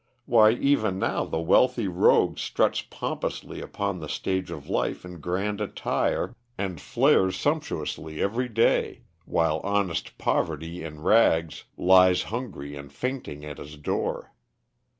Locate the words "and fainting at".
12.75-13.59